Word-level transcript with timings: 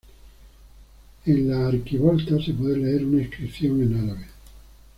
En 1.27 1.47
la 1.47 1.67
arquivolta 1.67 2.43
se 2.43 2.55
puede 2.55 2.77
leer 2.77 3.05
una 3.05 3.21
inscripción 3.21 3.83
en 3.83 4.03
árabe. 4.09 4.27